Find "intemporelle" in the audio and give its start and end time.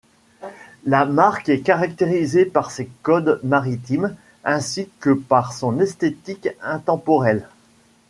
6.63-7.47